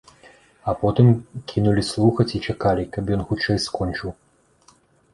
[0.71, 1.07] А потым
[1.53, 4.09] кінулі слухаць і чакалі, каб ён хутчэй скончыў.